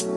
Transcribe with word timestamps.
Hello, 0.00 0.16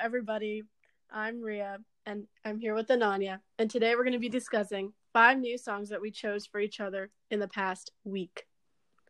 everybody. 0.00 0.62
I'm 1.10 1.42
Ria, 1.42 1.78
and 2.06 2.28
I'm 2.44 2.60
here 2.60 2.74
with 2.74 2.86
Ananya. 2.86 3.40
And 3.58 3.68
today 3.68 3.96
we're 3.96 4.04
going 4.04 4.12
to 4.12 4.20
be 4.20 4.28
discussing 4.28 4.92
five 5.12 5.38
new 5.38 5.58
songs 5.58 5.88
that 5.88 6.00
we 6.00 6.12
chose 6.12 6.46
for 6.46 6.60
each 6.60 6.78
other 6.78 7.10
in 7.32 7.40
the 7.40 7.48
past 7.48 7.90
week. 8.04 8.44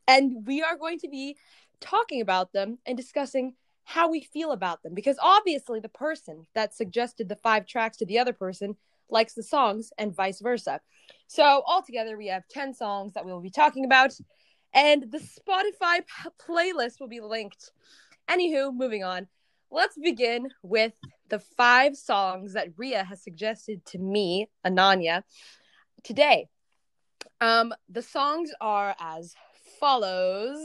And 0.07 0.47
we 0.47 0.63
are 0.63 0.79
going 0.79 1.01
to 1.01 1.09
be 1.09 1.37
talking 1.83 2.23
about 2.23 2.55
them 2.55 2.79
and 2.87 2.97
discussing 2.97 3.57
how 3.85 4.11
we 4.11 4.23
feel 4.23 4.53
about 4.53 4.83
them 4.83 4.95
because 4.95 5.19
obviously 5.21 5.81
the 5.81 5.91
person 5.91 6.47
that 6.55 6.73
suggested 6.73 7.29
the 7.29 7.37
five 7.37 7.67
tracks 7.67 7.99
to 7.99 8.07
the 8.07 8.19
other 8.19 8.33
person 8.33 8.79
likes 9.11 9.35
the 9.35 9.43
songs 9.43 9.93
and 9.99 10.15
vice 10.15 10.41
versa. 10.41 10.81
So, 11.27 11.63
altogether, 11.67 12.17
we 12.17 12.29
have 12.29 12.49
10 12.49 12.75
songs 12.75 13.15
that 13.15 13.25
we 13.25 13.33
will 13.33 13.41
be 13.41 13.51
talking 13.51 13.85
about, 13.85 14.13
and 14.73 15.11
the 15.11 15.19
Spotify 15.19 15.99
p- 15.99 16.31
playlist 16.47 17.01
will 17.01 17.09
be 17.09 17.21
linked. 17.21 17.71
Anywho, 18.29 18.75
moving 18.75 19.05
on. 19.05 19.27
Let's 19.71 19.99
begin 19.99 20.49
with 20.63 20.93
the 21.29 21.39
five 21.39 21.97
songs 21.97 22.55
that 22.55 22.69
Ria 22.77 23.05
has 23.05 23.23
suggested 23.23 23.85
to 23.87 23.99
me, 23.99 24.49
Ananya, 24.67 25.23
today. 26.03 26.49
Um, 27.41 27.75
the 27.89 28.03
songs 28.03 28.51
are 28.61 28.97
as 28.99 29.35
follows. 29.79 30.59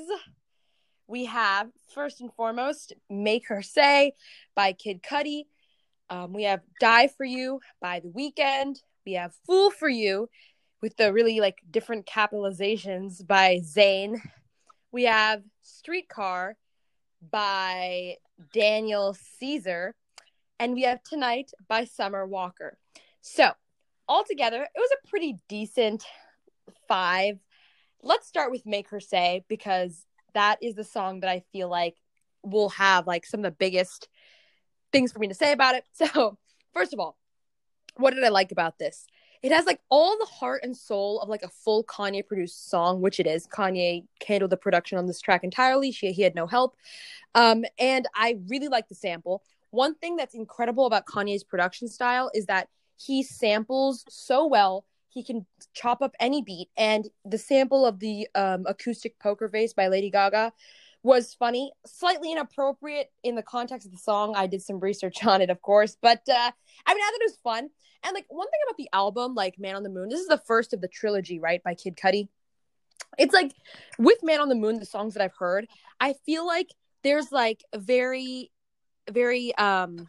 We 1.07 1.25
have 1.25 1.69
first 1.93 2.21
and 2.21 2.33
foremost 2.33 2.93
"Make 3.09 3.47
Her 3.49 3.61
Say" 3.61 4.13
by 4.55 4.73
Kid 4.73 5.03
Cudi. 5.03 5.43
Um, 6.09 6.33
we 6.33 6.43
have 6.43 6.61
"Die 6.79 7.07
for 7.07 7.25
You" 7.25 7.59
by 7.81 7.99
The 7.99 8.09
Weeknd. 8.09 8.77
We 9.05 9.13
have 9.13 9.33
"Fool 9.45 9.71
for 9.71 9.89
You" 9.89 10.29
with 10.81 10.95
the 10.97 11.13
really 11.13 11.39
like 11.39 11.57
different 11.69 12.05
capitalizations 12.05 13.25
by 13.25 13.59
Zayn. 13.63 14.21
We 14.91 15.03
have 15.03 15.41
"Streetcar" 15.61 16.55
by 17.31 18.17
Daniel 18.53 19.15
Caesar, 19.39 19.95
and 20.59 20.73
we 20.73 20.83
have 20.83 21.01
Tonight 21.03 21.51
by 21.67 21.85
Summer 21.85 22.25
Walker. 22.25 22.77
So, 23.21 23.51
altogether, 24.07 24.61
it 24.61 24.79
was 24.79 24.91
a 24.91 25.07
pretty 25.07 25.37
decent 25.47 26.03
five. 26.87 27.39
Let's 28.01 28.27
start 28.27 28.51
with 28.51 28.65
Make 28.65 28.89
Her 28.89 28.99
Say 28.99 29.45
because 29.47 30.05
that 30.33 30.57
is 30.61 30.75
the 30.75 30.83
song 30.83 31.21
that 31.21 31.29
I 31.29 31.43
feel 31.51 31.69
like 31.69 31.95
will 32.43 32.69
have 32.69 33.07
like 33.07 33.25
some 33.25 33.39
of 33.39 33.43
the 33.45 33.51
biggest 33.51 34.09
things 34.93 35.11
for 35.11 35.19
me 35.19 35.27
to 35.27 35.33
say 35.33 35.51
about 35.51 35.75
it. 35.75 35.83
So, 35.93 36.37
first 36.73 36.93
of 36.93 36.99
all, 36.99 37.17
what 37.97 38.13
did 38.13 38.23
I 38.23 38.29
like 38.29 38.51
about 38.51 38.79
this? 38.79 39.05
It 39.41 39.51
has 39.51 39.65
like 39.65 39.81
all 39.89 40.17
the 40.17 40.25
heart 40.25 40.61
and 40.63 40.75
soul 40.75 41.19
of 41.19 41.27
like 41.27 41.43
a 41.43 41.49
full 41.49 41.83
Kanye 41.83 42.25
produced 42.25 42.69
song, 42.69 43.01
which 43.01 43.19
it 43.19 43.27
is. 43.27 43.45
Kanye 43.45 44.05
handled 44.25 44.51
the 44.51 44.57
production 44.57 44.97
on 44.97 45.05
this 45.05 45.19
track 45.19 45.43
entirely. 45.43 45.91
She, 45.91 46.13
he 46.13 46.21
had 46.21 46.33
no 46.33 46.47
help. 46.47 46.77
Um, 47.35 47.65
and 47.77 48.07
I 48.15 48.37
really 48.47 48.69
like 48.69 48.87
the 48.87 48.95
sample. 48.95 49.43
One 49.71 49.95
thing 49.95 50.15
that's 50.15 50.33
incredible 50.33 50.85
about 50.85 51.05
Kanye's 51.05 51.43
production 51.43 51.89
style 51.89 52.31
is 52.33 52.45
that 52.45 52.69
he 52.95 53.21
samples 53.21 54.05
so 54.07 54.47
well. 54.47 54.85
He 55.09 55.23
can 55.23 55.45
chop 55.73 56.01
up 56.01 56.15
any 56.19 56.41
beat. 56.41 56.69
And 56.77 57.09
the 57.25 57.37
sample 57.37 57.85
of 57.85 57.99
the 57.99 58.27
um, 58.35 58.63
acoustic 58.65 59.19
poker 59.19 59.49
face 59.49 59.73
by 59.73 59.89
Lady 59.89 60.09
Gaga 60.09 60.53
was 61.03 61.33
funny, 61.33 61.71
slightly 61.85 62.31
inappropriate 62.31 63.11
in 63.23 63.35
the 63.35 63.43
context 63.43 63.85
of 63.85 63.91
the 63.91 63.97
song. 63.97 64.35
I 64.35 64.47
did 64.47 64.61
some 64.61 64.79
research 64.79 65.23
on 65.25 65.41
it, 65.41 65.49
of 65.49 65.61
course, 65.61 65.97
but 66.01 66.21
uh, 66.29 66.51
I 66.85 66.93
mean, 66.93 67.03
I 67.03 67.11
thought 67.11 67.21
it 67.21 67.31
was 67.31 67.37
fun. 67.43 67.69
And 68.05 68.13
like 68.13 68.25
one 68.29 68.47
thing 68.47 68.59
about 68.67 68.77
the 68.77 68.89
album, 68.93 69.35
like 69.35 69.59
Man 69.59 69.75
on 69.75 69.83
the 69.83 69.89
Moon, 69.89 70.09
this 70.09 70.19
is 70.19 70.27
the 70.27 70.41
first 70.45 70.73
of 70.73 70.81
the 70.81 70.87
trilogy, 70.87 71.39
right, 71.39 71.61
by 71.63 71.75
Kid 71.75 71.95
Cudi. 71.95 72.29
It's 73.17 73.33
like 73.33 73.53
with 73.99 74.17
Man 74.23 74.39
on 74.39 74.49
the 74.49 74.55
Moon, 74.55 74.79
the 74.79 74.85
songs 74.85 75.13
that 75.13 75.23
I've 75.23 75.35
heard, 75.37 75.67
I 75.99 76.13
feel 76.25 76.47
like 76.47 76.69
there's 77.03 77.31
like 77.31 77.63
very, 77.75 78.51
very 79.11 79.53
um 79.55 80.07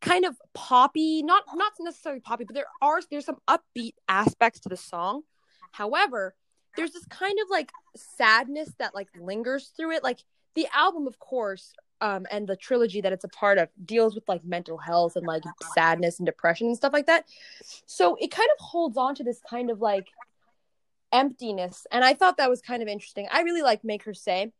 kind 0.00 0.24
of 0.24 0.36
poppy, 0.52 1.22
not 1.22 1.44
not 1.54 1.72
necessarily 1.80 2.20
poppy, 2.20 2.44
but 2.44 2.54
there 2.54 2.66
are 2.80 3.00
there's 3.10 3.24
some 3.24 3.38
upbeat 3.48 3.94
aspects 4.08 4.60
to 4.60 4.68
the 4.68 4.76
song. 4.76 5.22
However, 5.70 6.34
there's 6.76 6.92
this 6.92 7.04
kind 7.06 7.38
of 7.42 7.50
like 7.50 7.70
sadness 7.96 8.70
that 8.78 8.94
like 8.94 9.08
lingers 9.20 9.72
through 9.76 9.92
it. 9.92 10.02
Like 10.02 10.20
the 10.54 10.66
album, 10.74 11.06
of 11.06 11.18
course, 11.18 11.72
um, 12.00 12.26
and 12.30 12.46
the 12.48 12.56
trilogy 12.56 13.00
that 13.00 13.12
it's 13.12 13.24
a 13.24 13.28
part 13.28 13.58
of 13.58 13.68
deals 13.84 14.14
with 14.14 14.24
like 14.28 14.44
mental 14.44 14.76
health 14.78 15.16
and 15.16 15.26
like 15.26 15.42
sadness 15.74 16.18
and 16.18 16.26
depression 16.26 16.66
and 16.66 16.76
stuff 16.76 16.92
like 16.92 17.06
that. 17.06 17.24
So 17.86 18.16
it 18.20 18.30
kind 18.30 18.48
of 18.58 18.64
holds 18.64 18.96
on 18.96 19.14
to 19.16 19.24
this 19.24 19.40
kind 19.48 19.70
of 19.70 19.80
like 19.80 20.08
emptiness. 21.12 21.86
And 21.90 22.04
I 22.04 22.14
thought 22.14 22.36
that 22.38 22.50
was 22.50 22.60
kind 22.60 22.82
of 22.82 22.88
interesting. 22.88 23.28
I 23.30 23.42
really 23.42 23.62
like 23.62 23.84
Make 23.84 24.04
Her 24.04 24.14
Say. 24.14 24.52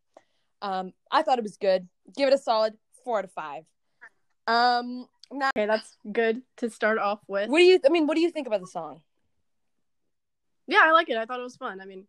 Um, 0.61 0.93
I 1.11 1.23
thought 1.23 1.39
it 1.39 1.43
was 1.43 1.56
good. 1.56 1.89
Give 2.17 2.29
it 2.29 2.34
a 2.34 2.39
solid 2.39 2.75
four 3.05 3.19
out 3.19 3.25
of 3.25 3.33
five. 3.33 3.65
Um, 4.47 5.06
now, 5.33 5.50
Okay, 5.56 5.67
that's 5.67 5.97
good 6.12 6.43
to 6.59 6.71
start 6.71 6.99
off 6.99 7.21
with. 7.27 7.49
what 7.49 7.59
do 7.59 7.65
you? 7.65 7.81
I 7.84 7.89
mean, 7.89 8.06
what 8.06 8.15
do 8.15 8.21
you 8.21 8.31
think 8.31 8.47
about 8.47 8.61
the 8.61 8.67
song? 8.67 9.00
Yeah, 10.67 10.81
I 10.83 10.93
like 10.93 11.09
it. 11.09 11.17
I 11.17 11.25
thought 11.25 11.41
it 11.41 11.45
was 11.45 11.56
fun. 11.56 11.81
I 11.81 11.84
mean, 11.84 12.06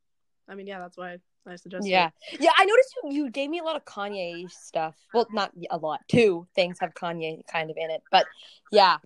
I 0.47 0.55
mean, 0.55 0.67
yeah, 0.67 0.79
that's 0.79 0.97
why 0.97 1.17
I 1.47 1.55
suggested. 1.55 1.89
Yeah, 1.89 2.09
it. 2.31 2.41
yeah. 2.41 2.51
I 2.57 2.65
noticed 2.65 2.95
you 3.03 3.11
you 3.11 3.29
gave 3.29 3.49
me 3.49 3.59
a 3.59 3.63
lot 3.63 3.75
of 3.75 3.85
Kanye 3.85 4.49
stuff. 4.49 4.95
Well, 5.13 5.27
not 5.31 5.51
a 5.71 5.77
lot. 5.77 6.01
Two 6.07 6.47
things 6.55 6.77
have 6.79 6.93
Kanye 6.93 7.45
kind 7.47 7.69
of 7.69 7.77
in 7.77 7.89
it, 7.89 8.01
but 8.11 8.25
yeah, 8.71 8.97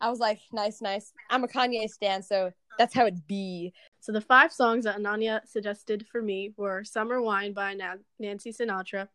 I 0.00 0.10
was 0.10 0.18
like, 0.18 0.40
nice, 0.52 0.80
nice. 0.80 1.12
I'm 1.28 1.44
a 1.44 1.48
Kanye 1.48 1.88
stan, 1.88 2.22
so 2.22 2.52
that's 2.78 2.94
how 2.94 3.06
it 3.06 3.26
be. 3.26 3.72
So 4.00 4.12
the 4.12 4.20
five 4.20 4.52
songs 4.52 4.84
that 4.84 4.98
Ananya 4.98 5.46
suggested 5.46 6.06
for 6.10 6.22
me 6.22 6.54
were 6.56 6.84
"Summer 6.84 7.20
Wine" 7.20 7.52
by 7.52 7.74
Na- 7.74 7.96
Nancy 8.18 8.52
Sinatra, 8.52 9.08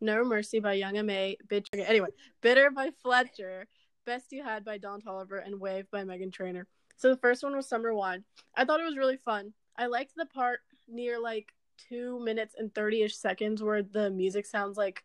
"No 0.00 0.24
Mercy" 0.24 0.60
by 0.60 0.74
Young 0.74 0.96
M.A., 0.96 1.36
Bitch. 1.46 1.66
Okay, 1.74 1.84
anyway, 1.84 2.08
"Bitter" 2.40 2.70
by 2.70 2.90
Fletcher, 3.02 3.66
"Best 4.06 4.32
You 4.32 4.42
Had" 4.42 4.64
by 4.64 4.78
Don 4.78 5.02
Toliver, 5.02 5.44
and 5.44 5.60
"Wave" 5.60 5.90
by 5.90 6.04
Meghan 6.04 6.32
Trainor. 6.32 6.66
So 7.00 7.08
the 7.08 7.16
first 7.16 7.42
one 7.42 7.56
was 7.56 7.66
"Summer 7.66 7.94
Wine." 7.94 8.24
I 8.54 8.66
thought 8.66 8.80
it 8.80 8.84
was 8.84 8.98
really 8.98 9.16
fun. 9.16 9.54
I 9.74 9.86
liked 9.86 10.12
the 10.16 10.26
part 10.26 10.60
near 10.86 11.18
like 11.18 11.46
two 11.88 12.20
minutes 12.20 12.54
and 12.58 12.74
thirty 12.74 13.02
ish 13.02 13.16
seconds 13.16 13.62
where 13.62 13.82
the 13.82 14.10
music 14.10 14.44
sounds 14.44 14.76
like 14.76 15.02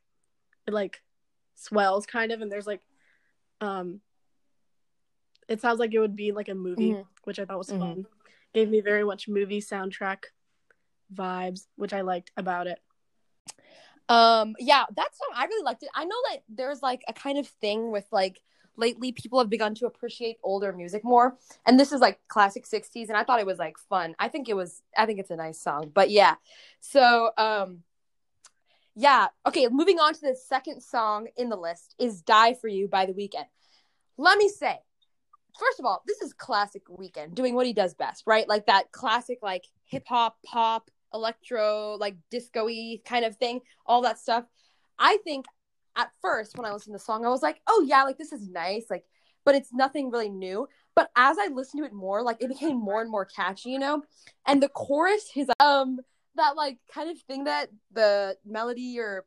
it 0.68 0.74
like 0.74 1.02
swells 1.54 2.06
kind 2.06 2.34
of, 2.34 2.42
and 2.42 2.52
there's 2.52 2.68
like 2.68 2.82
um. 3.62 4.02
It 5.48 5.62
sounds 5.62 5.80
like 5.80 5.94
it 5.94 6.00
would 6.00 6.18
be 6.18 6.34
like 6.34 6.50
a 6.50 6.56
movie, 6.56 6.92
Mhm. 6.92 7.06
which 7.24 7.40
I 7.40 7.46
thought 7.46 7.60
was 7.60 7.70
Mhm. 7.70 7.80
fun. 7.80 8.06
Gave 8.54 8.70
me 8.70 8.82
very 8.82 9.06
much 9.06 9.30
movie 9.30 9.62
soundtrack 9.62 10.26
vibes, 11.14 11.68
which 11.78 11.94
I 11.94 12.02
liked 12.02 12.32
about 12.36 12.68
it. 12.68 12.82
Um, 14.10 14.56
yeah, 14.60 14.86
that 14.96 15.16
song 15.16 15.30
I 15.34 15.46
really 15.46 15.64
liked 15.64 15.84
it. 15.84 15.90
I 15.96 16.04
know 16.04 16.18
that 16.32 16.44
there's 16.50 16.82
like 16.82 17.04
a 17.08 17.14
kind 17.14 17.38
of 17.38 17.48
thing 17.48 17.92
with 17.92 18.08
like 18.12 18.42
lately 18.78 19.12
people 19.12 19.40
have 19.40 19.50
begun 19.50 19.76
to 19.76 19.86
appreciate 19.86 20.38
older 20.44 20.74
music 20.74 21.04
more, 21.04 21.38
and 21.66 21.80
this 21.80 21.92
is 21.92 22.02
like 22.02 22.20
classic 22.28 22.66
'60s, 22.66 23.10
and 23.10 23.18
I 23.18 23.24
thought 23.24 23.40
it 23.40 23.46
was 23.46 23.60
like 23.60 23.78
fun. 23.78 24.16
I 24.20 24.28
think 24.28 24.50
it 24.50 24.56
was. 24.56 24.82
I 24.98 25.06
think 25.06 25.20
it's 25.20 25.32
a 25.32 25.36
nice 25.36 25.60
song, 25.60 25.92
but 25.94 26.10
yeah. 26.10 26.36
So, 26.80 27.32
um, 27.38 27.84
yeah. 28.96 29.28
Okay, 29.46 29.68
moving 29.70 30.00
on 30.00 30.14
to 30.14 30.22
the 30.22 30.36
second 30.36 30.82
song 30.82 31.28
in 31.38 31.50
the 31.50 31.58
list 31.58 31.96
is 32.00 32.22
"Die 32.22 32.54
for 32.56 32.68
You" 32.68 32.88
by 32.88 33.06
The 33.06 33.14
Weeknd. 33.14 33.46
Let 34.18 34.38
me 34.38 34.48
say, 34.48 34.78
first 35.60 35.80
of 35.80 35.86
all, 35.86 36.04
this 36.08 36.22
is 36.22 36.34
classic 36.34 36.86
Weeknd 36.88 37.36
doing 37.36 37.56
what 37.56 37.66
he 37.66 37.74
does 37.74 37.94
best, 37.94 38.24
right? 38.26 38.48
Like 38.48 38.68
that 38.68 38.92
classic, 38.92 39.40
like 39.42 39.66
hip 39.86 40.06
hop, 40.08 40.38
pop, 40.46 40.90
electro, 41.14 41.96
like 42.00 42.16
disco-y 42.30 43.00
kind 43.06 43.26
of 43.26 43.38
thing, 43.38 43.62
all 43.86 44.02
that 44.02 44.20
stuff. 44.20 44.46
I 45.00 45.18
think 45.24 45.46
at 45.96 46.12
first 46.22 46.58
when 46.58 46.66
I 46.66 46.74
listened 46.74 46.94
to 46.94 46.98
the 46.98 47.04
song, 47.04 47.26
I 47.26 47.30
was 47.30 47.42
like, 47.42 47.62
oh 47.68 47.86
yeah, 47.88 48.04
like 48.04 48.18
this 48.18 48.32
is 48.32 48.48
nice, 48.48 48.86
like, 48.90 49.06
but 49.44 49.56
it's 49.56 49.74
nothing 49.74 50.12
really 50.12 50.30
new. 50.30 50.68
But 50.96 51.10
as 51.16 51.38
I 51.40 51.48
listened 51.48 51.84
to 51.84 51.88
it 51.88 51.94
more, 51.94 52.22
like 52.22 52.42
it 52.42 52.48
became 52.48 52.78
more 52.78 53.02
and 53.02 53.12
more 53.12 53.26
catchy, 53.26 53.70
you 53.70 53.80
know. 53.80 54.04
And 54.46 54.62
the 54.62 54.70
chorus 54.70 55.30
is 55.36 55.50
um 55.60 56.00
that 56.36 56.56
like 56.56 56.78
kind 56.94 57.10
of 57.10 57.20
thing 57.22 57.46
that 57.46 57.70
the 57.92 58.38
melody 58.46 59.00
or 59.00 59.26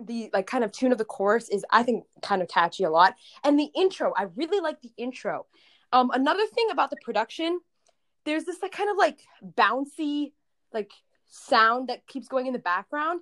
the 0.00 0.30
like 0.32 0.46
kind 0.46 0.64
of 0.64 0.72
tune 0.72 0.92
of 0.92 0.98
the 0.98 1.04
chorus 1.04 1.48
is 1.48 1.64
I 1.70 1.82
think 1.82 2.04
kind 2.22 2.42
of 2.42 2.48
catchy 2.48 2.84
a 2.84 2.90
lot. 2.90 3.14
And 3.44 3.58
the 3.58 3.70
intro, 3.76 4.12
I 4.16 4.24
really 4.34 4.60
like 4.60 4.80
the 4.80 4.92
intro. 4.96 5.46
Um 5.92 6.10
another 6.10 6.46
thing 6.46 6.68
about 6.70 6.90
the 6.90 6.96
production, 7.02 7.60
there's 8.24 8.44
this 8.44 8.62
like 8.62 8.72
kind 8.72 8.90
of 8.90 8.96
like 8.96 9.20
bouncy 9.56 10.32
like 10.72 10.92
sound 11.26 11.88
that 11.88 12.06
keeps 12.06 12.28
going 12.28 12.46
in 12.46 12.52
the 12.52 12.58
background 12.58 13.20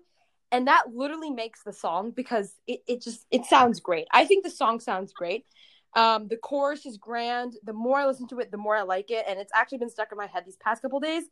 and 0.52 0.66
that 0.66 0.94
literally 0.94 1.30
makes 1.30 1.62
the 1.62 1.72
song 1.72 2.10
because 2.10 2.54
it, 2.66 2.82
it 2.86 3.02
just 3.02 3.26
it 3.30 3.44
sounds 3.44 3.80
great. 3.80 4.06
I 4.10 4.24
think 4.24 4.44
the 4.44 4.50
song 4.50 4.80
sounds 4.80 5.12
great. 5.12 5.46
Um 5.94 6.28
the 6.28 6.36
chorus 6.36 6.86
is 6.86 6.96
grand. 6.98 7.54
The 7.64 7.72
more 7.72 7.98
I 7.98 8.06
listen 8.06 8.28
to 8.28 8.40
it, 8.40 8.50
the 8.50 8.56
more 8.56 8.76
I 8.76 8.82
like 8.82 9.10
it 9.10 9.24
and 9.28 9.38
it's 9.38 9.52
actually 9.54 9.78
been 9.78 9.90
stuck 9.90 10.12
in 10.12 10.18
my 10.18 10.26
head 10.26 10.44
these 10.44 10.56
past 10.56 10.82
couple 10.82 11.00
days. 11.00 11.24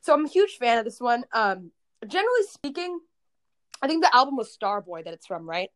So 0.00 0.14
I'm 0.14 0.24
a 0.24 0.28
huge 0.28 0.56
fan 0.58 0.78
of 0.78 0.84
this 0.84 1.00
one. 1.00 1.24
Um 1.32 1.70
generally 2.06 2.42
speaking, 2.50 3.00
I 3.82 3.88
think 3.88 4.02
the 4.02 4.14
album 4.14 4.36
was 4.36 4.56
Starboy 4.56 5.04
that 5.04 5.14
it's 5.14 5.26
from, 5.26 5.48
right? 5.48 5.70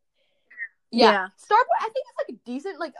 Yeah. 0.90 1.12
Yeah. 1.12 1.26
Starboy, 1.38 1.80
I 1.80 1.84
think 1.84 2.06
it's 2.08 2.28
like 2.28 2.36
a 2.36 2.50
decent, 2.50 2.80
like, 2.80 2.94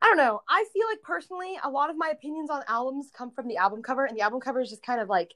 I 0.00 0.06
don't 0.06 0.16
know. 0.16 0.40
I 0.48 0.64
feel 0.72 0.86
like 0.88 1.02
personally, 1.02 1.58
a 1.62 1.68
lot 1.68 1.90
of 1.90 1.96
my 1.96 2.08
opinions 2.08 2.50
on 2.50 2.62
albums 2.68 3.10
come 3.16 3.30
from 3.30 3.48
the 3.48 3.56
album 3.56 3.82
cover, 3.82 4.04
and 4.04 4.16
the 4.16 4.22
album 4.22 4.40
cover 4.40 4.60
is 4.60 4.70
just 4.70 4.82
kind 4.82 5.00
of 5.00 5.08
like, 5.08 5.34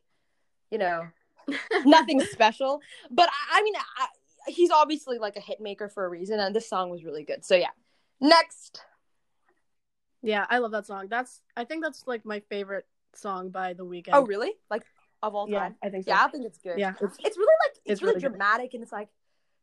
you 0.70 0.78
know, 0.78 1.08
nothing 1.84 2.20
special. 2.20 2.80
But 3.10 3.28
I, 3.28 3.60
I 3.60 3.62
mean, 3.62 3.74
I, 3.76 4.06
he's 4.50 4.70
obviously 4.70 5.18
like 5.18 5.36
a 5.36 5.40
hit 5.40 5.60
maker 5.60 5.88
for 5.88 6.04
a 6.04 6.08
reason, 6.08 6.40
and 6.40 6.54
this 6.54 6.68
song 6.68 6.90
was 6.90 7.04
really 7.04 7.24
good. 7.24 7.44
So 7.44 7.54
yeah. 7.54 7.70
Next. 8.20 8.82
Yeah, 10.22 10.46
I 10.50 10.58
love 10.58 10.72
that 10.72 10.86
song. 10.86 11.06
That's 11.08 11.40
I 11.56 11.64
think 11.64 11.84
that's 11.84 12.04
like 12.06 12.24
my 12.24 12.40
favorite 12.48 12.86
song 13.14 13.50
by 13.50 13.74
The 13.74 13.84
Weeknd. 13.84 14.10
Oh 14.12 14.26
really? 14.26 14.52
Like 14.70 14.82
of 15.22 15.34
all 15.34 15.46
time? 15.46 15.76
Yeah? 15.82 15.86
I 15.86 15.90
think 15.90 16.04
so. 16.04 16.10
Yeah, 16.10 16.24
I 16.24 16.28
think 16.28 16.44
it's 16.44 16.58
good. 16.58 16.78
Yeah, 16.78 16.94
it's, 17.00 17.16
It's 17.20 17.36
really 17.36 17.54
like 17.64 17.70
it's, 17.70 17.80
It's 17.84 18.02
really, 18.02 18.14
really 18.14 18.20
dramatic, 18.20 18.74
and 18.74 18.82
it's 18.82 18.92
like, 18.92 19.08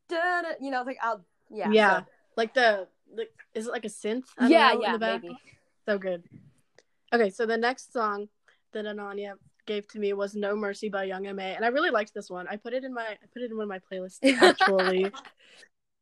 you 0.09 0.71
know, 0.71 0.83
like 0.83 0.97
I'll 1.01 1.25
yeah 1.49 1.69
yeah, 1.71 1.99
so- 1.99 2.05
like 2.37 2.53
the 2.53 2.87
like 3.15 3.31
is 3.53 3.67
it 3.67 3.71
like 3.71 3.85
a 3.85 3.89
synth? 3.89 4.25
Yeah 4.39 4.73
know, 4.73 4.81
yeah 4.81 4.97
maybe. 4.97 5.37
So 5.85 5.97
good. 5.97 6.23
Okay, 7.13 7.29
so 7.29 7.45
the 7.45 7.57
next 7.57 7.93
song 7.93 8.29
that 8.71 8.85
Ananya 8.85 9.33
gave 9.65 9.87
to 9.89 9.99
me 9.99 10.13
was 10.13 10.35
No 10.35 10.55
Mercy 10.55 10.89
by 10.89 11.03
Young 11.05 11.27
M.A. 11.27 11.43
And 11.55 11.65
I 11.65 11.69
really 11.69 11.89
liked 11.89 12.13
this 12.13 12.29
one. 12.29 12.47
I 12.47 12.55
put 12.57 12.73
it 12.73 12.83
in 12.83 12.93
my 12.93 13.03
I 13.03 13.25
put 13.33 13.41
it 13.41 13.51
in 13.51 13.57
one 13.57 13.63
of 13.63 13.69
my 13.69 13.79
playlists 13.79 14.19
actually. 14.41 15.11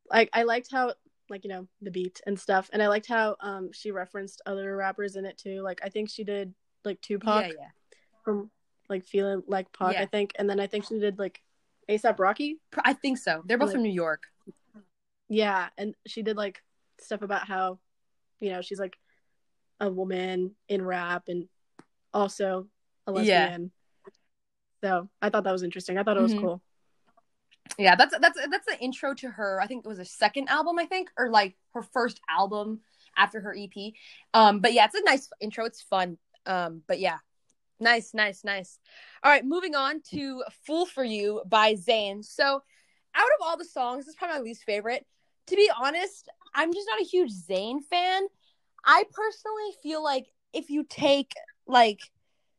like 0.10 0.30
I 0.33 0.44
liked 0.44 0.69
how 0.71 0.94
like, 1.30 1.44
you 1.44 1.50
know, 1.50 1.68
the 1.81 1.92
beat 1.92 2.21
and 2.27 2.39
stuff. 2.39 2.69
And 2.74 2.81
I 2.83 2.88
liked 2.88 3.07
how 3.07 3.36
um 3.39 3.71
she 3.74 3.92
referenced 3.92 4.42
other 4.45 4.75
rappers 4.75 5.15
in 5.15 5.25
it 5.25 5.38
too. 5.38 5.62
Like 5.62 5.80
I 5.83 5.89
think 5.89 6.10
she 6.10 6.24
did 6.24 6.54
like 6.86 7.00
Tupac 7.01 7.45
Yeah 7.48 7.54
yeah. 7.60 7.68
from 8.24 8.50
like 8.89 9.06
Feeling 9.06 9.44
Like 9.48 9.71
Pac, 9.71 9.94
Yeah. 9.94 10.01
I 10.01 10.06
think. 10.06 10.33
And 10.38 10.50
then 10.50 10.60
I 10.60 10.68
think 10.68 10.86
she 10.86 11.00
did 11.00 11.18
like 11.18 11.42
ASAP 11.89 12.19
Rocky. 12.19 12.60
I 12.77 12.94
think 12.94 13.18
so. 13.18 13.42
They're 13.45 13.57
both 13.57 13.68
Like- 13.68 13.75
from 13.75 13.83
New 13.83 13.92
York. 13.92 14.24
Yeah, 15.30 15.69
and 15.77 15.95
she 16.06 16.21
did 16.21 16.38
like 16.38 16.62
stuff 17.00 17.21
about 17.24 17.48
how, 17.48 17.80
you 18.39 18.51
know, 18.51 18.62
she's 18.62 18.80
like 18.80 18.98
a 19.80 19.89
woman 19.89 20.51
in 20.69 20.83
rap 20.86 21.24
and 21.27 21.48
also 22.13 22.68
a 23.07 23.23
Yeah. 23.23 23.57
So 24.83 25.09
I 25.21 25.29
thought 25.29 25.45
that 25.45 25.51
was 25.51 25.63
interesting. 25.63 25.97
I 25.97 26.03
thought 26.03 26.17
it 26.17 26.21
was 26.21 26.33
Mhm. 26.33 26.41
cool. 26.41 26.61
Yeah, 27.77 27.95
that's 27.95 28.17
that's 28.19 28.38
that's 28.50 28.65
the 28.65 28.79
intro 28.79 29.13
to 29.15 29.29
her. 29.29 29.59
I 29.61 29.67
think 29.67 29.85
it 29.85 29.88
was 29.88 29.97
her 29.97 30.05
second 30.05 30.50
album, 30.50 30.77
I 30.77 30.85
think, 30.85 31.09
or 31.17 31.29
like 31.29 31.55
her 31.73 31.81
first 31.81 32.19
album 32.29 32.81
after 33.15 33.39
her 33.41 33.55
EP. 33.55 33.95
Um, 34.33 34.59
but 34.59 34.73
yeah, 34.73 34.85
it's 34.85 34.95
a 34.95 35.03
nice 35.03 35.29
intro. 35.39 35.65
It's 35.65 35.81
fun. 35.81 36.17
Um, 36.45 36.83
but 36.88 37.00
yeah, 37.00 37.19
nice, 37.79 38.13
nice, 38.13 38.44
nice. 38.44 38.77
All 39.23 39.31
right, 39.31 39.45
moving 39.45 39.75
on 39.75 40.01
to 40.11 40.44
"Fool 40.65 40.85
for 40.85 41.03
You" 41.03 41.41
by 41.45 41.75
Zayn. 41.75 42.23
So, 42.23 42.63
out 43.15 43.27
of 43.39 43.41
all 43.41 43.57
the 43.57 43.65
songs, 43.65 44.05
this 44.05 44.13
is 44.13 44.15
probably 44.17 44.38
my 44.39 44.44
least 44.44 44.65
favorite. 44.65 45.05
To 45.47 45.55
be 45.55 45.71
honest, 45.75 46.29
I'm 46.53 46.73
just 46.73 46.88
not 46.88 47.01
a 47.01 47.05
huge 47.05 47.31
Zayn 47.31 47.81
fan. 47.83 48.27
I 48.85 49.05
personally 49.11 49.71
feel 49.81 50.03
like 50.03 50.27
if 50.51 50.69
you 50.69 50.83
take 50.83 51.31
like 51.65 52.01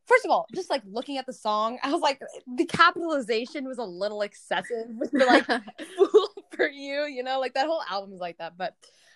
First 0.05 0.25
of 0.25 0.31
all, 0.31 0.45
just 0.53 0.69
like 0.69 0.83
looking 0.85 1.17
at 1.17 1.25
the 1.25 1.33
song, 1.33 1.79
I 1.81 1.91
was 1.91 2.01
like, 2.01 2.21
the 2.55 2.65
capitalization 2.65 3.67
was 3.67 3.79
a 3.79 3.83
little 3.83 4.21
excessive. 4.21 4.85
For 5.11 5.19
like 5.19 5.45
fool 5.97 6.29
for 6.55 6.67
you, 6.67 7.05
you 7.05 7.23
know, 7.23 7.39
like 7.39 7.53
that 7.53 7.67
whole 7.67 7.81
album 7.89 8.13
is 8.13 8.19
like 8.19 8.37
that. 8.37 8.57
But 8.57 8.75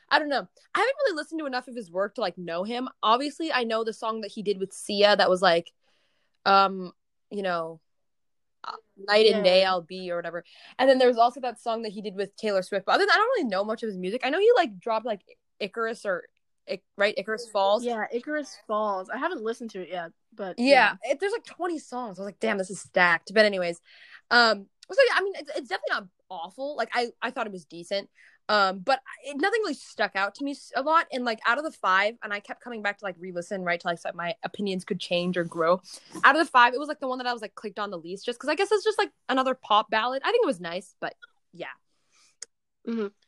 I 0.09 0.19
don't 0.19 0.30
know. 0.30 0.47
I 0.75 0.80
haven't 0.80 0.95
really 1.06 1.15
listened 1.15 1.39
to 1.39 1.45
enough 1.45 1.68
of 1.68 1.75
his 1.75 1.91
work 1.91 2.15
to 2.15 2.21
like 2.21 2.38
know 2.38 2.63
him. 2.63 2.89
Obviously, 3.03 3.51
I 3.51 3.63
know 3.63 3.83
the 3.83 3.94
song 3.94 4.21
that 4.21 4.31
he 4.31 4.44
did 4.44 4.59
with 4.59 4.74
Sia 4.74 5.15
that 5.15 5.30
was 5.30 5.41
like, 5.41 5.71
um, 6.45 6.91
you 7.30 7.44
know, 7.44 7.80
uh, 8.63 8.74
night 8.97 9.27
and 9.27 9.44
day 9.44 9.63
I'll 9.63 9.81
be 9.81 10.12
or 10.12 10.18
whatever. 10.18 10.44
And 10.77 10.89
then 10.89 10.97
there 10.97 11.07
was 11.07 11.18
also 11.18 11.39
that 11.41 11.62
song 11.62 11.83
that 11.83 11.91
he 11.91 12.01
did 12.01 12.15
with 12.15 12.36
Taylor 12.36 12.63
Swift. 12.63 12.86
But 12.86 12.94
other 12.94 13.06
than 13.06 13.12
I 13.12 13.18
don't 13.18 13.38
really 13.38 13.50
know 13.50 13.63
much 13.63 13.83
of 13.83 13.88
his 13.88 13.97
music. 13.97 14.21
I 14.24 14.30
know 14.30 14.39
he 14.39 14.51
like 14.56 14.80
dropped 14.80 15.06
like 15.06 15.21
Icarus 15.59 16.06
or 16.06 16.24
right 16.98 17.13
Icarus 17.18 17.48
Falls. 17.51 17.83
yeah, 17.83 18.06
Icarus 18.12 18.57
Falls. 18.68 19.10
I 19.10 19.18
haven't 19.18 19.42
listened 19.44 19.71
to 19.71 19.81
it 19.81 19.89
yet, 19.89 20.12
but 20.36 20.56
Yeah, 20.57 20.95
it, 21.04 21.19
there's 21.19 21.31
like 21.31 21.45
20 21.45 21.80
songs. 21.80 22.19
I 22.19 22.21
was 22.21 22.27
like, 22.27 22.39
damn, 22.39 22.57
this 22.57 22.69
is 22.69 22.81
stacked. 22.81 23.31
But 23.33 23.45
anyways, 23.45 23.80
um, 24.31 24.68
so 24.92 25.01
yeah, 25.07 25.16
I 25.18 25.24
mean, 25.24 25.33
it's, 25.38 25.51
it's 25.56 25.69
definitely 25.69 25.92
not 25.92 26.07
awful. 26.30 26.75
Like 26.75 26.89
I, 26.94 27.10
I 27.21 27.31
thought 27.31 27.48
it 27.48 27.54
was 27.54 27.66
decent. 27.66 28.10
Um, 28.48 28.80
but 28.80 29.00
it, 29.24 29.38
nothing 29.39 29.62
really 29.62 29.75
stuck 29.75 30.16
out 30.16 30.33
to 30.36 30.44
me 30.44 30.56
a 30.75 30.81
lot. 30.81 31.06
And 31.12 31.24
like 31.24 31.39
out 31.45 31.60
of 31.60 31.63
the 31.63 31.71
five, 31.71 32.16
and 32.24 32.33
I 32.33 32.39
kept 32.39 32.63
coming 32.63 32.81
back 32.81 32.98
to 32.98 33.06
like 33.06 33.15
re-listen, 33.19 33.63
right, 33.63 33.80
to 33.80 33.88
like 33.88 34.00
so 34.00 34.10
my 34.15 34.33
opinions 34.44 34.83
could 34.86 35.00
change 35.00 35.38
or 35.38 35.44
grow. 35.44 35.81
Out 36.24 36.36
of 36.36 36.44
the 36.44 36.51
five, 36.51 36.74
it 36.74 36.80
was 36.80 36.88
like 36.88 37.00
the 37.00 37.07
one 37.07 37.19
that 37.19 37.27
I 37.27 37.33
was 37.33 37.44
like 37.44 37.54
clicked 37.54 37.77
on 37.77 37.92
the 37.92 38.00
least, 38.00 38.25
just 38.25 38.39
because 38.39 38.50
I 38.50 38.56
guess 38.56 38.72
it's 38.72 38.83
just 38.83 38.98
like 38.98 39.12
another 39.30 39.54
pop 39.54 39.92
ballad. 39.92 40.24
I 40.25 40.31
think 40.31 40.44
it 40.44 40.48
was 40.48 40.60
nice, 40.60 40.95
but 41.00 41.13
yeah, 41.54 41.68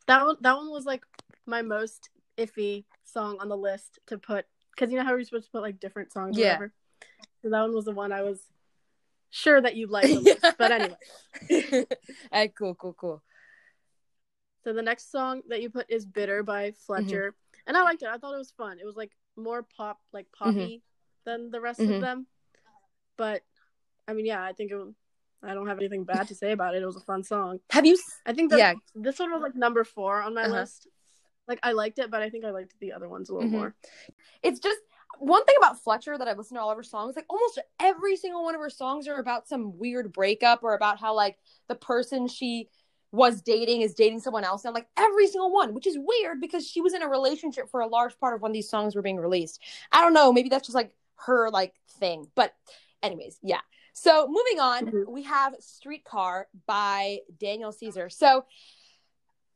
that 0.08 0.26
one 0.26 0.38
that 0.42 0.58
one 0.58 0.72
was 0.72 0.86
like 0.86 1.04
my 1.46 1.62
most 1.62 2.10
iffy 2.38 2.86
song 3.12 3.38
on 3.40 3.50
the 3.50 3.58
list 3.58 4.00
to 4.08 4.18
put 4.18 4.46
because 4.76 4.92
you 4.92 4.98
know 4.98 5.04
how 5.04 5.12
we're 5.12 5.24
supposed 5.24 5.46
to 5.46 5.52
put 5.52 5.62
like 5.62 5.80
different 5.80 6.12
songs 6.12 6.38
or 6.38 6.42
Yeah. 6.42 6.48
whatever. 6.54 6.74
So 7.42 7.50
that 7.50 7.62
one 7.62 7.74
was 7.74 7.86
the 7.86 7.92
one 7.92 8.12
I 8.12 8.22
was 8.22 8.42
sure 9.30 9.60
that 9.62 9.76
you'd 9.76 9.90
like 9.90 10.06
least. 10.06 10.38
But 10.58 10.72
anyway. 10.72 10.98
hey, 12.32 12.48
cool, 12.58 12.76
cool, 12.76 12.94
cool. 12.94 13.24
So 14.64 14.74
the 14.74 14.82
next 14.82 15.12
song 15.12 15.42
that 15.50 15.62
you 15.62 15.70
put 15.70 15.90
is 15.90 16.06
"Bitter" 16.06 16.44
by 16.44 16.72
Fletcher, 16.72 17.34
and 17.66 17.76
I 17.76 17.82
liked 17.82 18.04
it. 18.04 18.10
I 18.10 18.18
thought 18.18 18.36
it 18.36 18.38
was 18.38 18.52
fun. 18.52 18.78
It 18.80 18.86
was 18.86 18.96
like 18.96 19.12
more 19.36 19.64
pop, 19.64 20.00
like 20.14 20.28
poppy 20.32 20.84
than 21.26 21.50
the 21.50 21.60
rest 21.60 21.80
Mhm. 21.80 21.96
of 21.96 22.02
them. 22.02 22.28
But 23.18 23.44
I 24.08 24.14
mean, 24.14 24.26
yeah, 24.28 24.44
I 24.44 24.54
think 24.54 24.72
it. 24.72 24.76
Was, 24.76 24.94
I 25.42 25.56
don't 25.56 25.68
have 25.68 25.80
anything 25.80 26.04
bad 26.04 26.28
to 26.28 26.36
say 26.36 26.52
about 26.52 26.76
it. 26.76 26.84
It 26.84 26.86
was 26.86 26.96
a 26.96 27.02
fun 27.02 27.24
song. 27.24 27.60
Have 27.72 27.88
you? 27.88 27.98
I 28.26 28.34
think 28.34 28.52
that 28.52 28.60
Yeah. 28.60 28.74
this 28.94 29.18
one 29.18 29.32
was 29.32 29.42
like 29.42 29.56
number 29.56 29.84
four 29.84 30.22
on 30.22 30.36
my 30.36 30.44
Uh-huh. 30.44 30.60
list. 30.60 30.88
Like 31.52 31.60
I 31.64 31.74
liked 31.74 32.00
it, 32.00 32.10
but 32.10 32.22
I 32.22 32.30
think 32.30 32.46
I 32.46 32.52
liked 32.52 32.80
the 32.80 32.94
other 32.94 33.10
ones 33.10 33.30
a 33.30 33.34
little 33.34 33.50
Mhm. 33.50 33.52
more. 33.52 33.76
it's 34.42 34.60
just 34.62 34.80
one 35.20 35.44
thing 35.46 35.56
about 35.58 35.78
Fletcher 35.78 36.18
that 36.18 36.28
I've 36.28 36.38
listened 36.38 36.58
to 36.58 36.62
all 36.62 36.72
of 36.72 36.78
her 36.78 36.82
songs, 36.84 37.16
like 37.18 37.26
almost 37.30 37.60
every 37.80 38.16
single 38.16 38.42
one 38.44 38.56
of 38.56 38.62
her 38.62 38.70
songs 38.70 39.06
are 39.10 39.20
about 39.20 39.48
some 39.50 39.78
weird 39.78 40.14
breakup 40.14 40.64
or 40.64 40.74
about 40.76 40.98
how 40.98 41.14
like 41.14 41.38
the 41.68 41.76
person 41.76 42.28
she 42.28 42.70
was 43.12 43.42
dating 43.42 43.82
is 43.82 43.94
dating 43.94 44.22
someone 44.22 44.46
else. 44.46 44.64
And 44.64 44.74
like 44.74 44.88
every 44.96 45.28
single 45.28 45.52
one, 45.52 45.74
which 45.74 45.86
is 45.86 45.98
weird 46.00 46.40
because 46.40 46.66
she 46.66 46.80
was 46.80 46.94
in 46.94 47.02
a 47.04 47.10
relationship 47.10 47.70
for 47.70 47.82
a 47.82 47.88
large 47.88 48.18
part 48.18 48.34
of 48.34 48.42
when 48.42 48.54
these 48.54 48.70
songs 48.70 48.96
were 48.96 49.02
being 49.02 49.18
released. 49.20 49.62
I 49.92 50.00
don't 50.02 50.14
know, 50.14 50.32
maybe 50.32 50.48
that's 50.48 50.66
just 50.68 50.76
like 50.76 50.96
her 51.28 51.50
like 51.50 51.76
thing. 52.00 52.32
But 52.34 52.56
anyways, 53.04 53.38
yeah. 53.44 53.60
So 53.94 54.28
moving 54.28 54.60
on, 54.62 54.86
Mhm. 54.88 55.08
we 55.10 55.24
have 55.24 55.54
Streetcar 55.60 56.48
by 56.66 57.20
Daniel 57.38 57.74
Caesar. 57.74 58.10
So 58.10 58.46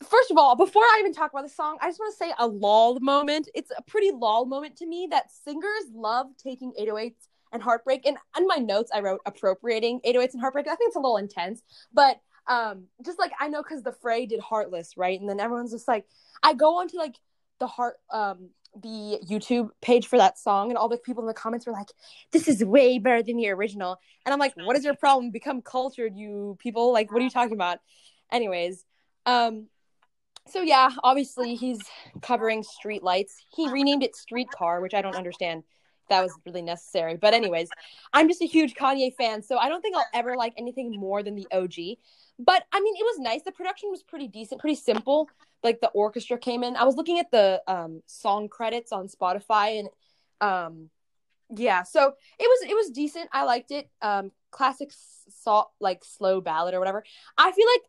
first 0.03 0.31
of 0.31 0.37
all, 0.37 0.55
before 0.55 0.83
I 0.83 0.97
even 0.99 1.13
talk 1.13 1.31
about 1.31 1.43
the 1.43 1.49
song, 1.49 1.77
I 1.81 1.87
just 1.87 1.99
want 1.99 2.13
to 2.13 2.17
say 2.17 2.33
a 2.37 2.47
lull 2.47 2.99
moment. 2.99 3.49
It's 3.53 3.71
a 3.75 3.81
pretty 3.81 4.11
lull 4.11 4.45
moment 4.45 4.77
to 4.77 4.85
me 4.85 5.07
that 5.11 5.31
singers 5.31 5.85
love 5.93 6.27
taking 6.41 6.73
808s 6.79 7.27
and 7.51 7.61
heartbreak. 7.61 8.05
And 8.05 8.17
in 8.37 8.47
my 8.47 8.57
notes, 8.57 8.91
I 8.93 8.99
wrote 8.99 9.21
appropriating 9.25 10.01
808s 10.05 10.33
and 10.33 10.41
heartbreak. 10.41 10.67
I 10.67 10.75
think 10.75 10.89
it's 10.89 10.95
a 10.95 10.99
little 10.99 11.17
intense, 11.17 11.63
but 11.93 12.19
um, 12.47 12.85
just 13.03 13.19
like 13.19 13.31
I 13.39 13.47
know 13.47 13.63
because 13.63 13.83
the 13.83 13.91
Fray 13.91 14.25
did 14.25 14.39
Heartless, 14.39 14.97
right? 14.97 15.19
And 15.19 15.29
then 15.29 15.39
everyone's 15.39 15.71
just 15.71 15.87
like, 15.87 16.05
I 16.43 16.53
go 16.53 16.77
onto 16.79 16.97
like 16.97 17.15
the 17.59 17.67
heart, 17.67 17.95
um, 18.11 18.49
the 18.81 19.19
YouTube 19.25 19.69
page 19.81 20.07
for 20.07 20.17
that 20.17 20.37
song, 20.37 20.69
and 20.69 20.77
all 20.77 20.89
the 20.89 20.97
people 20.97 21.23
in 21.23 21.27
the 21.27 21.33
comments 21.33 21.65
were 21.65 21.71
like, 21.71 21.87
"This 22.31 22.47
is 22.47 22.63
way 22.63 22.99
better 22.99 23.23
than 23.23 23.37
the 23.37 23.49
original." 23.49 23.97
And 24.25 24.33
I'm 24.33 24.39
like, 24.39 24.53
"What 24.57 24.75
is 24.75 24.83
your 24.83 24.95
problem? 24.95 25.31
Become 25.31 25.61
cultured, 25.61 26.15
you 26.15 26.57
people! 26.59 26.91
Like, 26.91 27.11
what 27.11 27.21
are 27.21 27.23
you 27.23 27.31
talking 27.31 27.53
about?" 27.53 27.79
Anyways, 28.31 28.83
um, 29.25 29.67
so 30.47 30.61
yeah, 30.61 30.89
obviously 31.03 31.55
he's 31.55 31.79
covering 32.21 32.63
Street 32.63 33.03
Lights. 33.03 33.35
He 33.55 33.69
renamed 33.69 34.03
it 34.03 34.15
Streetcar, 34.15 34.81
which 34.81 34.93
I 34.93 35.01
don't 35.01 35.15
understand. 35.15 35.63
That 36.09 36.21
was 36.21 36.37
really 36.45 36.61
necessary. 36.61 37.15
But 37.15 37.33
anyways, 37.33 37.69
I'm 38.13 38.27
just 38.27 38.41
a 38.41 38.45
huge 38.45 38.75
Kanye 38.75 39.15
fan, 39.15 39.41
so 39.41 39.57
I 39.57 39.69
don't 39.69 39.81
think 39.81 39.95
I'll 39.95 40.05
ever 40.13 40.35
like 40.35 40.53
anything 40.57 40.91
more 40.91 41.23
than 41.23 41.35
the 41.35 41.47
OG. 41.51 41.97
But 42.37 42.63
I 42.71 42.79
mean, 42.79 42.95
it 42.95 43.03
was 43.03 43.19
nice. 43.19 43.41
The 43.41 43.51
production 43.51 43.89
was 43.89 44.03
pretty 44.03 44.27
decent, 44.27 44.61
pretty 44.61 44.75
simple. 44.75 45.29
Like 45.63 45.81
the 45.81 45.89
orchestra 45.89 46.37
came 46.37 46.63
in. 46.63 46.75
I 46.75 46.83
was 46.83 46.95
looking 46.95 47.19
at 47.19 47.31
the 47.31 47.61
um, 47.67 48.03
song 48.05 48.49
credits 48.49 48.91
on 48.91 49.07
Spotify, 49.07 49.79
and 49.79 49.89
um, 50.41 50.89
yeah, 51.55 51.83
so 51.83 52.13
it 52.39 52.43
was 52.43 52.69
it 52.69 52.75
was 52.75 52.91
decent. 52.91 53.29
I 53.31 53.45
liked 53.45 53.71
it. 53.71 53.89
Um, 54.01 54.31
classic 54.51 54.91
salt 55.29 55.71
like 55.79 56.03
slow 56.05 56.39
ballad 56.39 56.73
or 56.73 56.79
whatever. 56.79 57.03
I 57.37 57.51
feel 57.51 57.65
like 57.73 57.81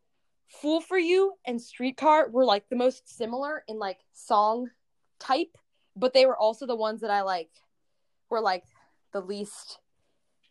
Fool 0.49 0.81
for 0.81 0.99
You 0.99 1.35
and 1.45 1.61
Streetcar 1.61 2.31
were 2.31 2.45
like 2.45 2.69
the 2.69 2.77
most 2.77 3.09
similar 3.17 3.65
in 3.69 3.79
like 3.79 3.99
song 4.13 4.71
type, 5.19 5.57
but 5.97 6.13
they 6.15 6.27
were 6.27 6.37
also 6.37 6.67
the 6.67 6.77
ones 6.77 7.01
that 7.01 7.11
I 7.11 7.23
like 7.23 7.51
were 8.31 8.41
like 8.41 8.65
the 9.13 9.21
least 9.21 9.79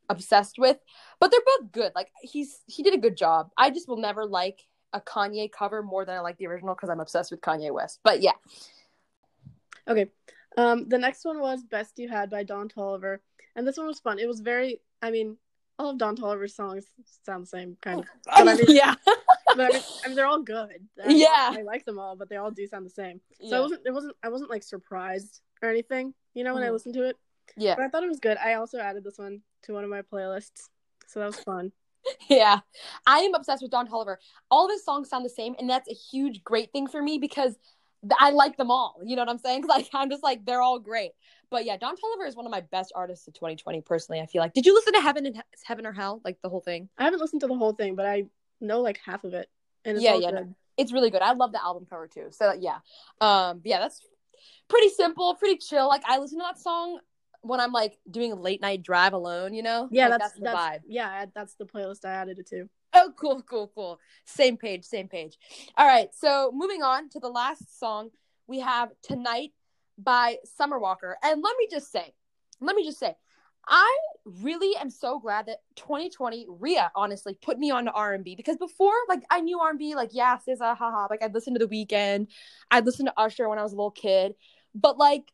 obsessed 0.09 0.57
with. 0.57 0.77
But 1.19 1.31
they're 1.31 1.39
both 1.59 1.71
good. 1.71 1.91
Like 1.95 2.11
he's 2.21 2.59
he 2.67 2.83
did 2.83 2.93
a 2.93 2.99
good 2.99 3.17
job. 3.17 3.51
I 3.57 3.69
just 3.69 3.87
will 3.87 3.97
never 3.97 4.25
like 4.25 4.61
a 4.93 5.01
Kanye 5.01 5.51
cover 5.51 5.81
more 5.81 6.05
than 6.05 6.15
I 6.15 6.19
like 6.19 6.37
the 6.37 6.47
original 6.47 6.75
because 6.75 6.89
I'm 6.89 6.99
obsessed 6.99 7.31
with 7.31 7.41
Kanye 7.41 7.73
West. 7.73 7.99
But 8.03 8.21
yeah. 8.21 8.33
Okay. 9.87 10.07
Um, 10.57 10.87
the 10.87 10.97
next 10.97 11.25
one 11.25 11.39
was 11.39 11.63
"Best 11.63 11.99
You 11.99 12.07
Had" 12.09 12.29
by 12.29 12.43
Don 12.43 12.69
Toliver, 12.69 13.19
and 13.55 13.67
this 13.67 13.77
one 13.77 13.87
was 13.87 13.99
fun. 13.99 14.19
It 14.19 14.27
was 14.27 14.39
very. 14.39 14.79
I 15.01 15.11
mean, 15.11 15.37
all 15.77 15.89
of 15.89 15.97
Don 15.97 16.15
Toliver's 16.15 16.55
songs 16.55 16.85
sound 17.25 17.43
the 17.43 17.47
same, 17.47 17.77
kind 17.81 17.99
of. 17.99 18.05
But 18.25 18.47
I 18.47 18.53
mean- 18.55 18.65
yeah. 18.69 18.95
But 19.55 19.75
I 20.03 20.07
mean, 20.07 20.15
they're 20.15 20.25
all 20.25 20.41
good. 20.41 20.87
I, 21.03 21.09
Yeah. 21.09 21.51
I 21.53 21.61
like 21.63 21.85
them 21.85 21.99
all, 21.99 22.15
but 22.15 22.29
they 22.29 22.37
all 22.37 22.51
do 22.51 22.65
sound 22.67 22.85
the 22.85 22.89
same. 22.89 23.21
So 23.41 23.47
Yeah. 23.47 23.57
it 23.57 23.61
wasn't. 23.61 23.81
It 23.87 23.91
wasn't. 23.91 24.15
I 24.23 24.29
wasn't 24.29 24.49
like 24.49 24.63
surprised 24.63 25.41
or 25.61 25.69
anything. 25.69 26.13
You 26.33 26.43
know 26.43 26.53
when 26.53 26.63
I 26.63 26.67
Mhm. 26.67 26.73
listened 26.73 26.93
to 26.95 27.03
it, 27.03 27.17
Yeah. 27.55 27.75
but 27.75 27.83
I 27.85 27.89
thought 27.89 28.03
it 28.03 28.09
was 28.09 28.19
good. 28.19 28.37
I 28.37 28.55
also 28.55 28.77
added 28.79 29.03
this 29.03 29.17
one 29.17 29.41
to 29.63 29.73
one 29.73 29.83
of 29.83 29.89
my 29.89 30.01
playlists, 30.01 30.69
so 31.07 31.19
that 31.19 31.27
was 31.27 31.39
fun. 31.39 31.71
Yeah. 32.29 32.59
I 33.07 33.19
am 33.21 33.33
obsessed 33.33 33.63
with 33.63 33.71
Don 33.71 33.87
Toliver. 33.87 34.17
All 34.51 34.65
of 34.65 34.71
his 34.71 34.85
songs 34.85 35.09
sound 35.09 35.25
the 35.25 35.29
same, 35.29 35.55
and 35.57 35.67
that's 35.67 35.89
a 35.89 35.93
huge, 35.93 36.43
great 36.43 36.71
thing 36.71 36.85
for 36.87 37.01
me 37.01 37.17
because 37.17 37.57
I 38.19 38.29
like 38.29 38.57
them 38.57 38.69
all. 38.69 38.99
You 39.03 39.15
know 39.15 39.23
what 39.23 39.29
I'm 39.29 39.39
saying? 39.39 39.63
Like, 39.67 39.89
I'm 39.91 40.11
just 40.11 40.21
like, 40.21 40.45
they're 40.45 40.61
all 40.61 40.77
great. 40.77 41.13
But 41.49 41.65
yeah, 41.65 41.77
Don 41.77 41.95
Toliver 41.95 42.27
is 42.27 42.35
one 42.35 42.45
of 42.45 42.51
my 42.51 42.61
best 42.61 42.91
artists 42.95 43.27
of 43.27 43.33
2020, 43.33 43.81
personally. 43.81 44.21
I 44.21 44.27
feel 44.27 44.41
like. 44.41 44.53
Did 44.53 44.67
you 44.67 44.75
listen 44.75 44.93
to 44.93 45.01
Heaven 45.01 45.25
and 45.25 45.35
He- 45.35 45.41
Heaven 45.63 45.87
or 45.87 45.93
Hell? 45.93 46.21
Like 46.23 46.39
the 46.43 46.49
whole 46.49 46.61
thing? 46.61 46.89
I 46.97 47.05
haven't 47.05 47.21
listened 47.21 47.41
to 47.41 47.47
the 47.47 47.55
whole 47.55 47.73
thing, 47.73 47.95
but 47.95 48.05
I 48.05 48.25
know 48.61 48.81
like 48.81 48.99
half 49.05 49.23
of 49.23 49.33
it, 49.33 49.49
and 49.83 49.97
it's 49.97 50.03
Yeah, 50.03 50.15
yeah, 50.15 50.31
good. 50.31 50.55
It's 50.77 50.91
really 50.91 51.09
good. 51.09 51.21
I 51.21 51.33
love 51.33 51.51
the 51.51 51.63
album 51.63 51.85
cover 51.89 52.07
too. 52.07 52.27
So 52.31 52.53
yeah. 52.59 52.79
Um, 53.21 53.61
yeah, 53.63 53.79
that's 53.79 54.01
pretty 54.67 54.89
simple, 54.89 55.35
pretty 55.35 55.57
chill. 55.57 55.87
Like 55.87 56.03
I 56.05 56.17
listen 56.17 56.39
to 56.39 56.43
that 56.43 56.59
song 56.59 56.99
when 57.41 57.59
I'm 57.59 57.71
like 57.71 57.97
doing 58.09 58.31
a 58.31 58.35
late 58.35 58.59
night 58.59 58.81
drive 58.81 59.13
alone, 59.13 59.53
you 59.53 59.61
know? 59.61 59.87
Yeah, 59.91 60.07
Like, 60.07 60.19
that's 60.19 60.33
the 60.33 60.41
that's, 60.41 60.57
vibe. 60.57 60.79
yeah, 60.87 61.25
that's 61.35 61.53
the 61.55 61.65
playlist 61.65 62.03
I 62.03 62.11
added 62.13 62.39
it 62.39 62.47
to. 62.47 62.67
Oh, 62.93 63.13
cool, 63.15 63.43
cool, 63.43 63.71
cool. 63.75 63.99
Same 64.25 64.57
page, 64.57 64.83
same 64.83 65.07
page. 65.07 65.37
All 65.77 65.85
right, 65.85 66.07
so 66.13 66.51
moving 66.55 66.81
on 66.81 67.09
to 67.09 67.19
the 67.19 67.27
last 67.29 67.79
song, 67.79 68.09
we 68.47 68.61
have 68.61 68.89
Tonight 69.03 69.51
by 69.97 70.37
Summer 70.57 70.79
Walker. 70.79 71.17
And 71.23 71.41
let 71.43 71.55
me 71.57 71.67
just 71.69 71.91
say, 71.91 72.13
let 72.61 72.75
me 72.75 72.83
just 72.83 72.99
say, 72.99 73.15
I 73.67 73.97
really 74.25 74.75
am 74.77 74.89
so 74.89 75.19
glad 75.19 75.47
that 75.47 75.59
2020 75.75 76.47
Ria 76.49 76.91
honestly 76.95 77.37
put 77.41 77.57
me 77.57 77.71
on 77.71 77.85
to 77.85 77.91
R&B 77.91 78.35
because 78.35 78.57
before 78.57 78.93
like 79.07 79.23
I 79.29 79.41
knew 79.41 79.59
R&B 79.59 79.95
like 79.95 80.09
yeah 80.13 80.37
SZA 80.37 80.77
haha 80.77 81.07
like 81.09 81.23
I'd 81.23 81.33
listen 81.33 81.53
to 81.53 81.65
The 81.65 81.67
Weeknd 81.67 82.27
I'd 82.71 82.85
listen 82.85 83.05
to 83.05 83.13
Usher 83.17 83.47
when 83.49 83.59
I 83.59 83.63
was 83.63 83.73
a 83.73 83.75
little 83.75 83.91
kid 83.91 84.35
but 84.73 84.97
like 84.97 85.31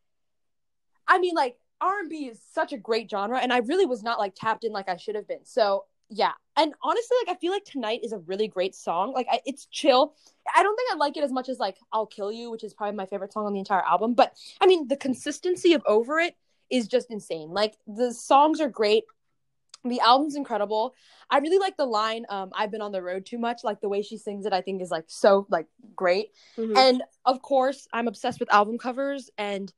I 1.08 1.20
mean 1.20 1.36
like 1.36 1.58
R&B 1.80 2.28
is 2.28 2.42
such 2.54 2.74
a 2.74 2.78
great 2.78 3.10
genre 3.10 3.40
and 3.40 3.52
I 3.52 3.60
really 3.60 3.86
was 3.86 4.04
not 4.04 4.20
like 4.20 4.36
tapped 4.36 4.64
in 4.64 4.72
like 4.72 4.90
I 4.90 4.98
should 4.98 5.16
have 5.16 5.28
been 5.28 5.46
so 5.46 5.86
yeah. 6.14 6.34
And 6.58 6.74
honestly 6.84 7.18
like 7.26 7.38
I 7.38 7.40
feel 7.40 7.54
like 7.54 7.64
Tonight 7.64 8.02
is 8.04 8.12
a 8.12 8.20
really 8.20 8.48
great 8.48 8.76
song 8.76 9.14
like 9.14 9.28
I, 9.32 9.40
it's 9.46 9.66
chill. 9.68 10.16
I 10.54 10.64
don't 10.64 10.76
think 10.76 10.92
I 10.92 10.96
like 10.96 11.16
it 11.18 11.24
as 11.24 11.32
much 11.32 11.48
as 11.48 11.60
like 11.60 11.78
I'll 11.94 12.06
Kill 12.06 12.32
You 12.32 12.52
which 12.52 12.64
is 12.64 12.74
probably 12.74 12.96
my 12.96 13.06
favorite 13.06 13.34
song 13.34 13.46
on 13.46 13.54
the 13.54 13.60
entire 13.60 13.84
album 13.86 14.14
but 14.14 14.36
I 14.60 14.68
mean 14.68 14.88
the 14.88 14.98
consistency 14.98 15.74
of 15.74 15.82
Over 15.86 16.20
It 16.20 16.36
is 16.72 16.88
just 16.88 17.12
insane. 17.12 17.50
Like 17.52 17.76
the 17.86 18.14
songs 18.14 18.62
are 18.62 18.70
great. 18.70 19.04
The 19.84 20.00
album's 20.00 20.36
incredible. 20.36 20.94
I 21.30 21.40
really 21.40 21.58
like 21.58 21.76
the 21.76 21.86
line 21.86 22.26
um 22.30 22.52
I've 22.54 22.72
been 22.72 22.82
on 22.82 22.92
the 22.92 23.02
road 23.02 23.26
too 23.26 23.38
much. 23.38 23.64
Like 23.64 23.82
the 23.82 23.90
way 23.90 24.02
she 24.02 24.18
sings 24.18 24.46
it 24.46 24.54
I 24.54 24.62
think 24.62 24.82
is 24.82 24.92
like 24.92 25.06
so 25.08 25.48
like 25.50 25.68
great. 25.96 26.32
Mhm. 26.58 26.78
And 26.78 27.04
of 27.26 27.42
course, 27.42 27.88
I'm 27.92 28.08
obsessed 28.08 28.40
with 28.40 28.54
album 28.54 28.78
covers 28.78 29.30
and 29.38 29.72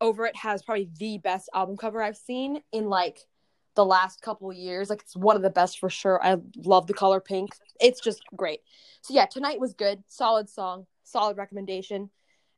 Over 0.00 0.26
It 0.26 0.36
has 0.36 0.62
probably 0.62 0.90
the 0.98 1.18
best 1.18 1.48
album 1.54 1.76
cover 1.76 2.02
I've 2.02 2.16
seen 2.16 2.60
in 2.72 2.88
like 2.88 3.20
the 3.76 3.84
last 3.84 4.20
couple 4.20 4.52
years. 4.52 4.90
Like 4.90 5.02
it's 5.02 5.16
one 5.16 5.36
of 5.36 5.42
the 5.42 5.50
best 5.50 5.78
for 5.78 5.88
sure. 5.90 6.20
I 6.22 6.36
love 6.64 6.86
the 6.86 6.94
color 6.94 7.20
pink. 7.20 7.50
It's 7.80 8.00
just 8.00 8.22
great. 8.34 8.60
So 9.02 9.14
yeah, 9.14 9.26
tonight 9.26 9.60
was 9.60 9.74
good. 9.74 10.02
Solid 10.08 10.48
song, 10.48 10.86
solid 11.04 11.36
recommendation. 11.36 12.10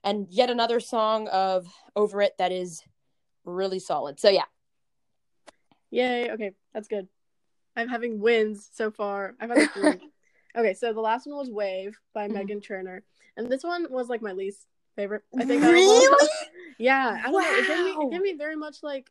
And 0.05 0.27
yet 0.31 0.49
another 0.49 0.81
song 0.81 1.29
of 1.29 1.67
Over 1.97 2.23
It 2.23 2.35
that 2.39 2.53
is 2.53 2.83
really 3.49 3.79
solid. 3.79 4.21
So 4.21 4.29
yeah. 4.29 4.45
Yay! 5.91 6.31
Okay, 6.33 6.53
that's 6.75 6.89
good. 6.89 7.09
I'm 7.77 7.89
having 7.89 8.21
wins 8.21 8.69
so 8.73 8.91
far. 8.91 9.35
I've 9.41 9.51
had 9.51 9.71
like 9.77 10.01
okay, 10.57 10.75
so 10.75 10.93
the 10.93 11.01
last 11.01 11.27
one 11.27 11.37
was 11.37 11.51
Wave 11.51 11.99
by 12.13 12.29
Mhm. 12.29 12.35
Meghan 12.35 12.63
Trainor, 12.63 13.03
and 13.37 13.51
this 13.51 13.63
one 13.65 13.87
was 13.91 14.09
like 14.09 14.21
my 14.23 14.33
least 14.33 14.67
favorite. 14.97 15.23
I 15.39 15.45
think. 15.45 15.63
Really? 15.63 16.29
yeah, 16.79 17.21
I 17.25 17.31
don't 17.31 17.43
know. 17.43 17.59
It 17.59 17.67
gave 17.67 17.79
me 17.85 17.91
it 18.07 18.11
gave 18.11 18.21
me 18.23 18.33
very 18.35 18.57
much 18.57 18.83
like, 18.83 19.11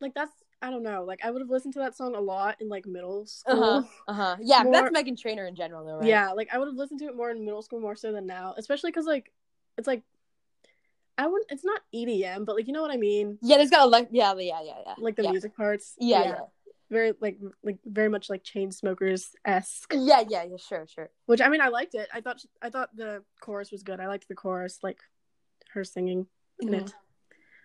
like 0.00 0.14
that's 0.14 0.32
I 0.60 0.70
don't 0.70 0.82
know. 0.82 1.04
Like 1.04 1.20
I 1.24 1.30
would 1.30 1.40
have 1.40 1.50
listened 1.50 1.74
to 1.74 1.80
that 1.80 1.96
song 1.96 2.16
a 2.16 2.20
lot 2.20 2.60
in 2.60 2.68
like 2.68 2.84
middle 2.86 3.26
school. 3.26 3.62
Uh-huh. 3.62 3.82
Uh-huh. 4.08 4.36
Yeah, 4.40 4.64
More- 4.64 4.72
that's 4.72 4.90
Meghan 4.90 5.16
Trainor 5.20 5.46
in 5.46 5.54
general 5.54 5.84
though, 5.86 5.98
right? 5.98 6.08
Yeah, 6.08 6.32
like 6.32 6.48
I 6.52 6.58
would 6.58 6.66
have 6.66 6.74
listened 6.76 6.98
to 7.00 7.06
it 7.06 7.16
more 7.16 7.30
in 7.30 7.44
middle 7.44 7.62
school 7.62 7.78
more 7.80 7.94
so 7.94 8.10
than 8.10 8.26
now, 8.26 8.54
especially 8.56 8.90
because 8.90 9.06
like 9.06 9.30
it's 9.76 9.86
like 9.86 10.02
I 11.18 11.26
wouldn't. 11.26 11.50
It's 11.50 11.64
not 11.64 11.80
EDM, 11.94 12.46
but 12.46 12.54
like 12.54 12.66
you 12.68 12.72
know 12.72 12.80
what 12.80 12.92
I 12.92 12.96
mean. 12.96 13.38
Yeah, 13.42 13.56
there's 13.56 13.70
got 13.70 13.86
a 13.86 13.90
like 13.90 14.08
yeah, 14.12 14.32
yeah, 14.38 14.62
yeah, 14.62 14.74
yeah. 14.86 14.94
Like 14.98 15.16
the 15.16 15.24
yeah. 15.24 15.32
music 15.32 15.56
parts. 15.56 15.94
Yeah, 15.98 16.22
yeah. 16.22 16.38
Very 16.90 17.12
like 17.20 17.38
like 17.62 17.78
very 17.84 18.08
much 18.08 18.30
like 18.30 18.44
Chainsmokers 18.44 19.26
esque. 19.44 19.92
Yeah, 19.94 20.22
yeah, 20.26 20.44
yeah, 20.44 20.56
sure, 20.56 20.86
sure. 20.86 21.10
Which 21.26 21.40
I 21.40 21.48
mean, 21.48 21.60
I 21.60 21.68
liked 21.68 21.94
it. 21.94 22.08
I 22.14 22.20
thought 22.20 22.40
I 22.62 22.70
thought 22.70 22.94
the 22.96 23.24
chorus 23.40 23.72
was 23.72 23.82
good. 23.82 24.00
I 24.00 24.06
liked 24.06 24.28
the 24.28 24.34
chorus, 24.36 24.78
like 24.82 24.98
her 25.74 25.84
singing 25.84 26.26
in 26.60 26.68
Mhm. 26.68 26.82
it. 26.82 26.94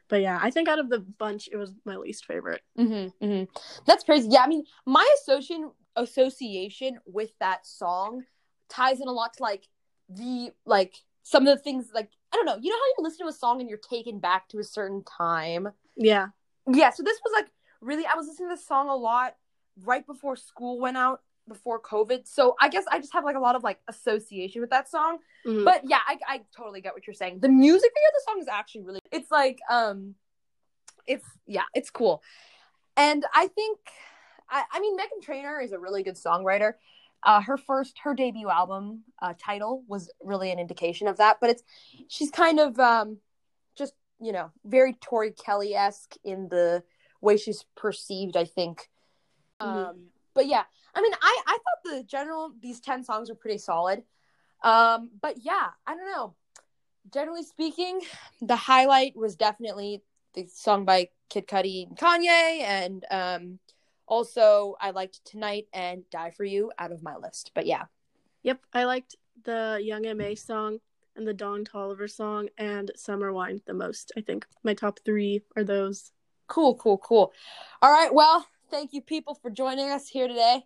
But 0.10 0.22
yeah, 0.22 0.38
I 0.41 0.50
think 0.51 0.67
out 0.67 0.79
of 0.79 0.89
the 0.89 1.00
bunch, 1.00 1.48
it 1.51 1.55
was 1.55 1.74
my 1.86 1.95
least 1.95 2.25
favorite. 2.25 2.62
Mm-hmm, 2.77 3.25
mm-hmm. 3.25 3.43
That's 3.86 4.03
crazy. 4.03 4.27
Yeah, 4.29 4.41
I 4.41 4.48
mean, 4.48 4.65
my 4.86 5.07
association 5.22 5.72
association 5.95 7.00
with 7.05 7.31
that 7.39 7.65
song 7.65 8.24
ties 8.67 9.00
in 9.00 9.07
a 9.07 9.12
lot 9.12 9.33
to 9.36 9.43
like 9.43 9.67
the 10.10 10.51
like 10.65 10.95
some 11.24 11.48
of 11.48 11.57
the 11.57 11.63
things 11.63 11.91
like 11.93 12.10
I 12.33 12.35
don't 12.35 12.45
know. 12.45 12.57
You 12.59 12.71
know 12.71 12.77
how 12.77 12.93
you 12.97 13.03
listen 13.03 13.25
to 13.25 13.29
a 13.29 13.33
song 13.33 13.61
and 13.61 13.69
you're 13.69 13.77
taken 13.77 14.17
back 14.19 14.49
to 14.49 14.59
a 14.59 14.63
certain 14.63 15.03
time. 15.03 15.69
Yeah, 15.95 16.29
Yeah, 16.67 16.89
so 16.89 17.03
this 17.03 17.19
was 17.23 17.31
like 17.35 17.47
really 17.79 18.05
I 18.05 18.15
was 18.15 18.27
listening 18.27 18.49
to 18.49 18.55
this 18.55 18.65
song 18.65 18.89
a 18.89 18.95
lot 18.95 19.35
right 19.83 20.05
before 20.05 20.35
school 20.35 20.79
went 20.79 20.97
out 20.97 21.21
before 21.47 21.79
COVID. 21.79 22.27
So 22.27 22.55
I 22.59 22.69
guess 22.69 22.85
I 22.89 22.99
just 22.99 23.13
have 23.13 23.23
like 23.23 23.35
a 23.35 23.39
lot 23.39 23.55
of 23.55 23.63
like 23.63 23.79
association 23.87 24.61
with 24.61 24.71
that 24.71 24.89
song. 24.89 25.19
Mhm. 25.45 25.65
But 25.65 25.81
yeah, 25.87 25.99
I, 26.07 26.17
I 26.27 26.41
totally 26.55 26.81
get 26.81 26.93
what 26.93 27.05
you're 27.05 27.13
saying. 27.13 27.39
The 27.39 27.49
music 27.49 27.91
video 27.93 28.07
of 28.07 28.13
the 28.13 28.31
song 28.31 28.41
is 28.41 28.47
actually 28.47 28.81
really 28.83 28.99
it's 29.11 29.29
like 29.29 29.59
um 29.69 30.15
it's 31.05 31.25
yeah, 31.45 31.65
it's 31.75 31.91
cool. 31.91 32.23
And 32.97 33.25
I 33.33 33.47
think 33.47 33.77
I, 34.49 34.63
I 34.71 34.79
mean 34.79 34.97
Meghan 34.97 35.21
Trainor 35.21 35.59
is 35.61 35.71
a 35.71 35.79
really 35.79 36.01
good 36.01 36.15
songwriter. 36.15 36.73
Uh, 37.25 37.42
her 37.42 37.58
first 37.58 37.98
her 38.03 38.13
debut 38.13 38.50
album 38.50 39.03
uh, 39.22 39.34
title 39.38 39.84
was 39.88 40.12
really 40.22 40.51
an 40.51 40.60
indication 40.60 41.08
of 41.08 41.18
that, 41.18 41.38
but 41.39 41.50
it's 41.50 41.63
she's 42.08 42.32
kind 42.32 42.60
of 42.60 42.80
um 42.80 43.18
just 43.77 43.94
you 44.20 44.32
know 44.32 44.51
very 44.65 44.94
Tori 44.94 45.32
Kelly 45.32 45.74
esque 45.74 46.15
in 46.24 46.50
the 46.50 46.84
way 47.22 47.38
she's 47.38 47.65
perceived. 47.75 48.36
I 48.36 48.46
think. 48.46 48.89
Mhm. 49.62 49.68
Um, 49.68 50.06
but 50.34 50.48
yeah, 50.48 50.63
I 50.96 51.01
mean, 51.01 51.13
I 51.22 51.42
I 51.48 51.58
thought 51.58 51.96
the 51.98 52.03
general 52.03 52.51
these 52.62 52.80
ten 52.80 53.03
songs 53.03 53.30
were 53.30 53.36
pretty 53.36 53.60
solid. 53.60 54.03
Um, 54.63 55.12
but 55.22 55.38
yeah, 55.44 55.70
I 55.86 55.96
don't 55.96 56.12
know. 56.12 56.36
Generally 57.12 57.44
speaking, 57.44 58.01
the 58.42 58.56
highlight 58.56 59.15
was 59.15 59.36
definitely 59.36 60.01
the 60.34 60.48
song 60.48 60.86
by 60.86 61.10
Kid 61.30 61.48
Cudi 61.48 61.88
and 61.88 61.98
Kanye, 61.98 62.62
and 62.62 63.06
um, 63.12 63.60
also 64.07 64.75
I 64.79 64.91
liked 64.91 65.25
Tonight 65.25 65.67
and 65.74 66.03
Die 66.10 66.31
for 66.31 66.43
You 66.43 66.72
out 66.77 66.91
of 66.91 67.03
my 67.03 67.15
list. 67.15 67.51
But 67.53 67.65
yeah, 67.65 67.86
Yep, 68.43 68.60
I 68.74 68.83
liked 68.83 69.15
the 69.45 69.79
Young 69.81 70.05
M.A. 70.05 70.36
song 70.36 70.79
and 71.15 71.25
the 71.25 71.33
Don 71.33 71.63
Toliver 71.63 72.10
song 72.10 72.50
and 72.57 72.91
Summer 72.95 73.31
Wine 73.31 73.62
the 73.65 73.74
most. 73.74 74.12
I 74.17 74.22
think 74.22 74.45
my 74.63 74.74
top 74.74 75.00
three 75.05 75.41
are 75.55 75.63
those. 75.63 76.12
cool, 76.48 76.75
cool, 76.75 76.98
cool. 76.98 77.31
All 77.81 77.91
right, 77.91 78.13
well, 78.13 78.45
thank 78.69 78.91
you 78.91 79.01
people 79.01 79.33
for 79.36 79.50
joining 79.50 79.91
us 79.91 80.10
here 80.10 80.27
today. 80.27 80.65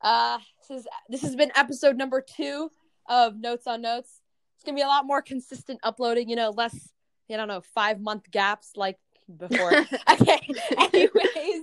Uh, 0.00 0.38
this 0.68 0.78
is 0.80 0.88
this 1.08 1.22
has 1.22 1.36
been 1.36 1.52
episode 1.54 1.96
number 1.96 2.22
two 2.22 2.70
of 3.06 3.38
Notes 3.38 3.66
on 3.66 3.82
Notes. 3.82 4.22
It's 4.56 4.64
gonna 4.64 4.76
be 4.76 4.82
a 4.82 4.86
lot 4.86 5.06
more 5.06 5.20
consistent 5.20 5.78
uploading. 5.82 6.30
You 6.30 6.36
know, 6.36 6.50
less 6.50 6.92
I 7.30 7.36
don't 7.36 7.48
know 7.48 7.60
five 7.74 8.00
month 8.00 8.30
gaps 8.30 8.72
like 8.74 8.98
before. 9.36 9.72
okay. 10.12 10.40
Anyways, 10.78 11.62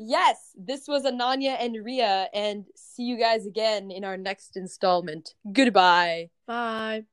yes, 0.00 0.52
this 0.56 0.88
was 0.88 1.04
Ananya 1.04 1.56
and 1.60 1.76
Ria, 1.84 2.28
and 2.32 2.64
see 2.74 3.04
you 3.04 3.18
guys 3.18 3.46
again 3.46 3.90
in 3.90 4.04
our 4.04 4.16
next 4.16 4.56
installment. 4.56 5.34
Goodbye. 5.52 6.30
Bye. 6.46 7.04